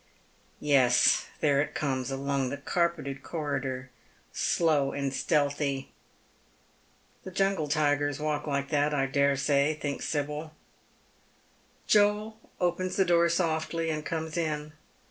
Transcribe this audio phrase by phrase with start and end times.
[0.59, 3.91] Yes, there it comes along the carpeted corridor,
[4.33, 5.91] slow and stealthy."
[7.23, 10.55] The jungle tigers walk hke that, I dare say," thinks Sibyl.
[11.85, 14.73] Joel opens the door softly and comes in.